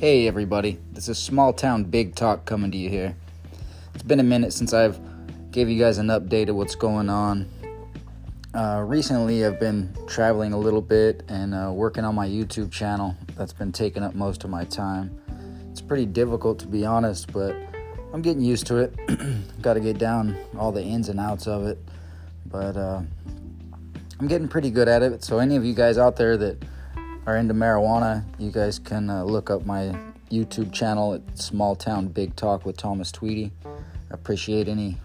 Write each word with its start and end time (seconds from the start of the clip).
Hey 0.00 0.26
everybody, 0.26 0.78
this 0.92 1.10
is 1.10 1.18
Small 1.18 1.52
Town 1.52 1.84
Big 1.84 2.14
Talk 2.14 2.46
coming 2.46 2.70
to 2.70 2.78
you 2.78 2.88
here. 2.88 3.14
It's 3.92 4.02
been 4.02 4.18
a 4.18 4.22
minute 4.22 4.54
since 4.54 4.72
I've 4.72 4.98
gave 5.50 5.68
you 5.68 5.78
guys 5.78 5.98
an 5.98 6.06
update 6.06 6.48
of 6.48 6.56
what's 6.56 6.74
going 6.74 7.10
on. 7.10 7.46
Uh, 8.54 8.82
recently, 8.86 9.44
I've 9.44 9.60
been 9.60 9.94
traveling 10.08 10.54
a 10.54 10.58
little 10.58 10.80
bit 10.80 11.22
and 11.28 11.54
uh, 11.54 11.70
working 11.70 12.04
on 12.04 12.14
my 12.14 12.26
YouTube 12.26 12.72
channel. 12.72 13.14
That's 13.36 13.52
been 13.52 13.72
taking 13.72 14.02
up 14.02 14.14
most 14.14 14.42
of 14.42 14.48
my 14.48 14.64
time. 14.64 15.20
It's 15.70 15.82
pretty 15.82 16.06
difficult 16.06 16.58
to 16.60 16.66
be 16.66 16.86
honest, 16.86 17.30
but 17.30 17.54
I'm 18.14 18.22
getting 18.22 18.42
used 18.42 18.66
to 18.68 18.78
it. 18.78 18.98
Got 19.60 19.74
to 19.74 19.80
get 19.80 19.98
down 19.98 20.34
all 20.58 20.72
the 20.72 20.82
ins 20.82 21.10
and 21.10 21.20
outs 21.20 21.46
of 21.46 21.66
it, 21.66 21.76
but 22.46 22.74
uh, 22.74 23.02
I'm 24.18 24.28
getting 24.28 24.48
pretty 24.48 24.70
good 24.70 24.88
at 24.88 25.02
it. 25.02 25.22
So, 25.22 25.40
any 25.40 25.56
of 25.56 25.64
you 25.66 25.74
guys 25.74 25.98
out 25.98 26.16
there 26.16 26.38
that 26.38 26.64
are 27.26 27.36
into 27.36 27.54
marijuana, 27.54 28.24
you 28.38 28.50
guys 28.50 28.78
can 28.78 29.10
uh, 29.10 29.24
look 29.24 29.50
up 29.50 29.66
my 29.66 29.94
YouTube 30.30 30.72
channel 30.72 31.14
at 31.14 31.38
Small 31.38 31.76
Town 31.76 32.08
Big 32.08 32.34
Talk 32.36 32.64
with 32.64 32.76
Thomas 32.76 33.12
Tweedy. 33.12 33.52
Appreciate 34.10 34.68
any 34.68 34.96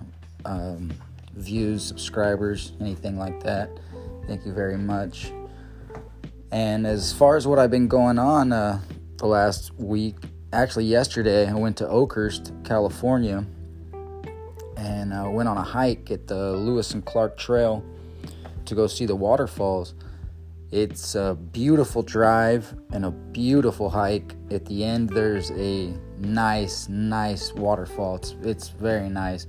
um, 0.45 0.93
views, 1.35 1.83
subscribers, 1.83 2.73
anything 2.79 3.17
like 3.17 3.43
that. 3.43 3.69
Thank 4.27 4.45
you 4.45 4.53
very 4.53 4.77
much. 4.77 5.31
And 6.51 6.88
as 6.88 7.11
far 7.11 7.35
as 7.35 7.45
what 7.45 7.59
I've 7.59 7.71
been 7.71 7.88
going 7.88 8.17
on 8.17 8.53
uh, 8.53 8.79
the 9.17 9.27
last 9.27 9.73
week, 9.77 10.16
actually 10.53 10.85
yesterday, 10.85 11.49
I 11.49 11.53
went 11.53 11.77
to 11.77 11.88
Oakhurst, 11.88 12.53
California, 12.63 13.45
and 14.77 15.13
uh, 15.13 15.29
went 15.29 15.49
on 15.49 15.57
a 15.57 15.63
hike 15.63 16.11
at 16.11 16.27
the 16.27 16.53
Lewis 16.53 16.93
and 16.93 17.03
Clark 17.03 17.38
Trail 17.38 17.83
to 18.66 18.75
go 18.75 18.88
see 18.88 19.05
the 19.05 19.16
waterfalls. 19.16 19.93
It's 20.75 21.15
a 21.15 21.38
beautiful 21.53 22.03
drive 22.03 22.75
and 22.91 23.05
a 23.05 23.11
beautiful 23.11 23.89
hike. 23.89 24.36
At 24.52 24.66
the 24.66 24.83
end, 24.83 25.09
there's 25.09 25.50
a 25.52 25.94
nice, 26.19 26.89
nice 26.89 27.53
waterfall. 27.53 28.17
It's 28.17 28.36
it's 28.44 28.67
very 28.67 29.08
nice. 29.08 29.47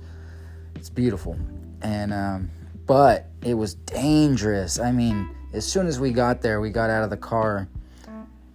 It's 0.75 0.89
beautiful, 0.89 1.37
and 1.81 2.13
um, 2.13 2.49
but 2.85 3.27
it 3.43 3.55
was 3.55 3.73
dangerous. 3.73 4.79
I 4.79 4.93
mean, 4.93 5.29
as 5.51 5.67
soon 5.67 5.85
as 5.85 5.99
we 5.99 6.13
got 6.13 6.41
there, 6.41 6.61
we 6.61 6.69
got 6.69 6.89
out 6.89 7.03
of 7.03 7.09
the 7.09 7.17
car, 7.17 7.67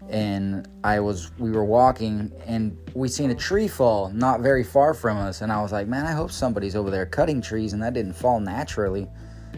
and 0.09 0.67
I 0.83 0.99
was 0.99 1.31
we 1.39 1.51
were 1.51 1.67
walking, 1.67 2.33
and 2.47 2.75
we 2.95 3.09
seen 3.09 3.31
a 3.33 3.35
tree 3.35 3.69
fall 3.69 4.09
not 4.15 4.41
very 4.41 4.65
far 4.65 4.95
from 4.95 5.19
us, 5.19 5.43
and 5.43 5.53
I 5.53 5.61
was 5.61 5.73
like, 5.73 5.89
man, 5.89 6.07
I 6.07 6.13
hope 6.13 6.33
somebody's 6.33 6.75
over 6.75 6.91
there 6.91 7.05
cutting 7.05 7.43
trees, 7.43 7.75
and 7.75 7.83
that 7.83 7.93
didn't 7.93 8.15
fall 8.15 8.41
naturally 8.41 9.09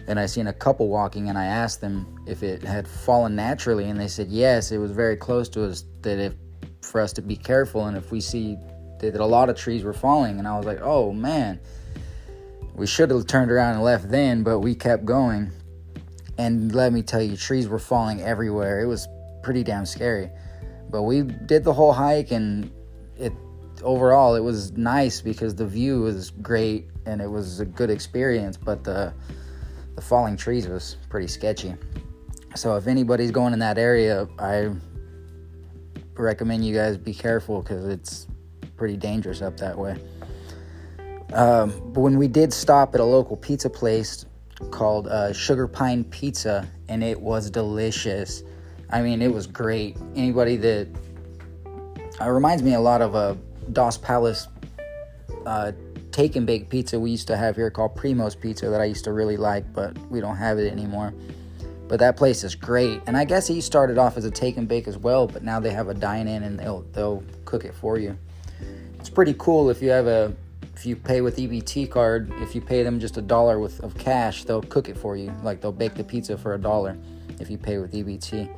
and 0.06 0.18
I 0.18 0.26
seen 0.26 0.46
a 0.46 0.52
couple 0.52 0.88
walking, 0.88 1.28
and 1.28 1.38
I 1.38 1.46
asked 1.46 1.80
them 1.80 2.22
if 2.26 2.42
it 2.42 2.62
had 2.62 2.86
fallen 2.86 3.34
naturally, 3.34 3.88
and 3.88 3.98
they 3.98 4.08
said 4.08 4.28
yes. 4.28 4.72
It 4.72 4.78
was 4.78 4.90
very 4.90 5.16
close 5.16 5.48
to 5.50 5.64
us 5.64 5.84
that 6.02 6.18
if 6.18 6.34
for 6.82 7.00
us 7.00 7.12
to 7.14 7.22
be 7.22 7.36
careful, 7.36 7.86
and 7.86 7.96
if 7.96 8.10
we 8.12 8.20
see 8.20 8.56
that 9.00 9.16
a 9.16 9.26
lot 9.26 9.48
of 9.48 9.56
trees 9.56 9.82
were 9.82 9.92
falling, 9.92 10.38
and 10.38 10.46
I 10.46 10.56
was 10.56 10.66
like, 10.66 10.80
oh 10.82 11.12
man, 11.12 11.60
we 12.74 12.86
should 12.86 13.10
have 13.10 13.26
turned 13.26 13.50
around 13.50 13.74
and 13.74 13.82
left 13.82 14.10
then, 14.10 14.42
but 14.42 14.60
we 14.60 14.74
kept 14.74 15.04
going. 15.04 15.50
And 16.36 16.74
let 16.74 16.92
me 16.92 17.02
tell 17.02 17.22
you, 17.22 17.36
trees 17.36 17.68
were 17.68 17.78
falling 17.78 18.20
everywhere. 18.20 18.80
It 18.80 18.86
was 18.86 19.06
pretty 19.42 19.62
damn 19.62 19.86
scary. 19.86 20.30
But 20.90 21.02
we 21.02 21.22
did 21.22 21.64
the 21.64 21.72
whole 21.72 21.92
hike, 21.92 22.32
and 22.32 22.70
it 23.16 23.32
overall 23.82 24.34
it 24.34 24.40
was 24.40 24.72
nice 24.72 25.20
because 25.20 25.54
the 25.54 25.66
view 25.66 26.00
was 26.00 26.30
great 26.30 26.88
and 27.06 27.20
it 27.20 27.30
was 27.30 27.60
a 27.60 27.64
good 27.64 27.90
experience. 27.90 28.56
But 28.56 28.84
the 28.84 29.12
the 29.94 30.02
falling 30.02 30.36
trees 30.36 30.68
was 30.68 30.96
pretty 31.08 31.26
sketchy. 31.26 31.74
So 32.56 32.76
if 32.76 32.86
anybody's 32.86 33.30
going 33.30 33.52
in 33.52 33.58
that 33.60 33.78
area, 33.78 34.28
I 34.38 34.70
recommend 36.14 36.64
you 36.64 36.74
guys 36.74 36.96
be 36.96 37.14
careful 37.14 37.62
because 37.62 37.86
it's 37.86 38.26
pretty 38.76 38.96
dangerous 38.96 39.42
up 39.42 39.56
that 39.58 39.76
way. 39.76 39.96
Um, 41.32 41.70
but 41.92 42.00
when 42.00 42.16
we 42.16 42.28
did 42.28 42.52
stop 42.52 42.94
at 42.94 43.00
a 43.00 43.04
local 43.04 43.36
pizza 43.36 43.68
place 43.68 44.24
called 44.70 45.08
uh, 45.08 45.32
Sugar 45.32 45.66
Pine 45.66 46.04
Pizza, 46.04 46.68
and 46.88 47.02
it 47.02 47.20
was 47.20 47.50
delicious. 47.50 48.42
I 48.90 49.02
mean, 49.02 49.22
it 49.22 49.32
was 49.32 49.46
great. 49.46 49.96
Anybody 50.14 50.56
that 50.58 50.88
uh, 52.20 52.30
reminds 52.30 52.62
me 52.62 52.74
a 52.74 52.80
lot 52.80 53.02
of 53.02 53.14
a 53.14 53.36
Dos 53.72 53.98
Palos 53.98 54.48
uh, 55.46 55.72
take 56.14 56.36
and 56.36 56.46
bake 56.46 56.68
pizza 56.70 56.98
we 56.98 57.10
used 57.10 57.26
to 57.26 57.36
have 57.36 57.56
here 57.56 57.70
called 57.70 57.96
Primo's 57.96 58.36
Pizza 58.36 58.70
that 58.70 58.80
I 58.80 58.84
used 58.84 59.02
to 59.04 59.12
really 59.12 59.36
like, 59.36 59.64
but 59.72 59.98
we 60.10 60.20
don't 60.20 60.36
have 60.36 60.60
it 60.60 60.70
anymore. 60.70 61.12
But 61.88 61.98
that 61.98 62.16
place 62.16 62.44
is 62.44 62.54
great, 62.54 63.02
and 63.08 63.16
I 63.16 63.24
guess 63.24 63.48
he 63.48 63.60
started 63.60 63.98
off 63.98 64.16
as 64.16 64.24
a 64.24 64.30
take 64.30 64.56
and 64.56 64.68
bake 64.68 64.86
as 64.86 64.96
well, 64.96 65.26
but 65.26 65.42
now 65.42 65.58
they 65.58 65.70
have 65.70 65.88
a 65.88 65.94
dine 65.94 66.28
in 66.28 66.44
and 66.44 66.58
they'll 66.58 66.82
they'll 66.92 67.22
cook 67.44 67.64
it 67.64 67.74
for 67.74 67.98
you. 67.98 68.16
It's 69.00 69.10
pretty 69.10 69.34
cool 69.36 69.70
if 69.70 69.82
you 69.82 69.90
have 69.90 70.06
a 70.06 70.32
if 70.76 70.86
you 70.86 70.94
pay 70.94 71.20
with 71.20 71.36
EBT 71.36 71.90
card, 71.90 72.32
if 72.36 72.54
you 72.54 72.60
pay 72.60 72.84
them 72.84 73.00
just 73.00 73.16
a 73.16 73.22
dollar 73.22 73.58
with 73.58 73.80
of 73.80 73.98
cash, 73.98 74.44
they'll 74.44 74.62
cook 74.62 74.88
it 74.88 74.96
for 74.96 75.16
you. 75.16 75.34
Like 75.42 75.60
they'll 75.60 75.72
bake 75.72 75.94
the 75.94 76.04
pizza 76.04 76.38
for 76.38 76.54
a 76.54 76.58
dollar 76.58 76.96
if 77.40 77.50
you 77.50 77.58
pay 77.58 77.78
with 77.78 77.92
EBT, 77.92 78.48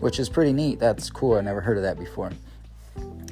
which 0.00 0.20
is 0.20 0.28
pretty 0.28 0.52
neat. 0.52 0.78
That's 0.78 1.08
cool. 1.08 1.36
I 1.36 1.40
never 1.40 1.62
heard 1.62 1.78
of 1.78 1.82
that 1.82 1.98
before. 1.98 2.30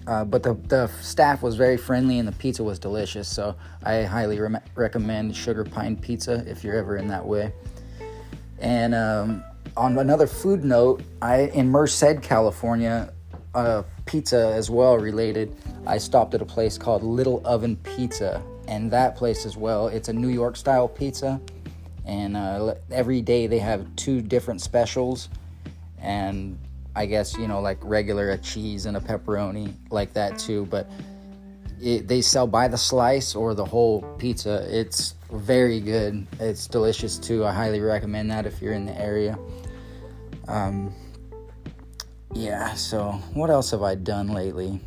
Uh, 0.07 0.25
but 0.25 0.43
the, 0.43 0.55
the 0.69 0.87
staff 1.01 1.43
was 1.43 1.57
very 1.57 1.77
friendly 1.77 2.19
and 2.19 2.29
the 2.29 2.33
pizza 2.33 2.63
was 2.63 2.79
delicious. 2.79 3.27
So 3.27 3.57
I 3.83 4.03
highly 4.03 4.39
re- 4.39 4.61
recommend 4.75 5.35
Sugar 5.35 5.65
Pine 5.65 5.97
Pizza 5.97 6.45
if 6.47 6.63
you're 6.63 6.77
ever 6.77 6.97
in 6.97 7.09
that 7.09 7.25
way. 7.25 7.53
And 8.59 8.95
um, 8.95 9.45
on 9.77 9.99
another 9.99 10.27
food 10.27 10.65
note, 10.65 11.03
I 11.23 11.43
in 11.55 11.69
Merced, 11.71 12.23
California, 12.23 13.13
uh, 13.55 13.83
pizza 14.05 14.53
as 14.55 14.71
well 14.71 14.99
related. 14.99 15.55
I 15.87 15.99
stopped 15.99 16.35
at 16.35 16.43
a 16.43 16.47
place 16.47 16.79
called 16.79 17.03
Little 17.03 17.41
Oven 17.45 17.77
Pizza, 17.77 18.43
and 18.69 18.91
that 18.91 19.17
place 19.17 19.47
as 19.47 19.57
well. 19.57 19.89
It's 19.89 20.09
a 20.09 20.13
New 20.13 20.29
York 20.29 20.57
style 20.57 20.89
pizza, 20.89 21.41
and 22.05 22.37
uh, 22.37 22.75
every 22.91 23.21
day 23.21 23.47
they 23.47 23.59
have 23.59 23.85
two 23.97 24.21
different 24.21 24.61
specials, 24.61 25.29
and 25.99 26.59
I 26.97 27.07
guess 27.07 27.37
you 27.37 27.49
know 27.49 27.61
like 27.61 27.79
regular 27.83 28.31
a 28.31 28.39
cheese 28.39 28.87
and 28.87 28.97
a 28.97 29.01
pepperoni 29.01 29.75
like 29.91 30.13
that 30.15 30.39
too, 30.39 30.67
but 30.67 30.91
it, 31.81 32.07
they 32.09 32.23
sell 32.23 32.47
by 32.47 32.69
the 32.69 32.79
slice 32.79 33.35
or 33.35 33.55
the 33.55 33.65
whole 33.65 34.03
pizza. 34.19 34.67
It's 34.71 35.15
very 35.33 35.81
good. 35.81 36.27
It's 36.39 36.67
delicious 36.67 37.19
too. 37.19 37.45
I 37.45 37.53
highly 37.53 37.81
recommend 37.81 38.31
that 38.31 38.47
if 38.47 38.63
you're 38.63 38.73
in 38.75 38.87
the 38.87 38.99
area. 38.99 39.39
Um, 40.47 40.95
yeah. 42.33 42.75
So 42.75 43.13
what 43.33 43.51
else 43.51 43.73
have 43.73 43.83
I 43.83 43.97
done 43.97 44.29
lately? 44.29 44.81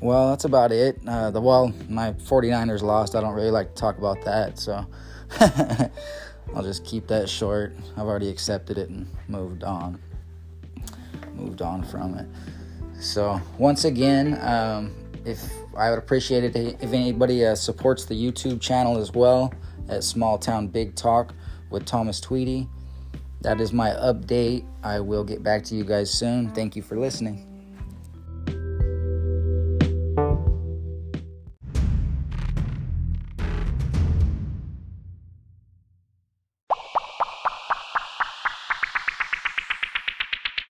Well, 0.00 0.30
that's 0.30 0.44
about 0.44 0.72
it. 0.72 0.98
Uh, 1.06 1.30
the 1.30 1.40
well, 1.40 1.72
my 1.88 2.12
49ers 2.14 2.82
lost. 2.82 3.14
I 3.14 3.20
don't 3.20 3.34
really 3.34 3.52
like 3.52 3.68
to 3.68 3.80
talk 3.80 3.98
about 3.98 4.20
that, 4.24 4.58
so 4.58 4.84
I'll 5.40 6.62
just 6.64 6.84
keep 6.84 7.06
that 7.06 7.28
short. 7.28 7.76
I've 7.96 8.06
already 8.06 8.28
accepted 8.28 8.78
it 8.78 8.88
and 8.88 9.06
moved 9.28 9.62
on 9.62 10.00
moved 11.34 11.62
on 11.62 11.82
from 11.82 12.14
it. 12.14 12.26
So 13.00 13.40
once 13.58 13.84
again, 13.84 14.38
um, 14.40 14.94
if 15.24 15.50
I 15.76 15.90
would 15.90 15.98
appreciate 15.98 16.44
it 16.44 16.56
if 16.56 16.92
anybody 16.92 17.44
uh, 17.44 17.54
supports 17.54 18.04
the 18.04 18.14
YouTube 18.14 18.60
channel 18.60 18.98
as 18.98 19.12
well 19.12 19.52
at 19.88 20.04
Small 20.04 20.38
Town 20.38 20.68
Big 20.68 20.94
Talk 20.94 21.34
with 21.70 21.84
Thomas 21.84 22.20
Tweedy. 22.20 22.68
That 23.40 23.60
is 23.60 23.72
my 23.72 23.90
update. 23.90 24.64
I 24.84 25.00
will 25.00 25.24
get 25.24 25.42
back 25.42 25.64
to 25.64 25.74
you 25.74 25.84
guys 25.84 26.10
soon. 26.10 26.50
Thank 26.50 26.76
you 26.76 26.82
for 26.82 26.96
listening. 26.96 27.51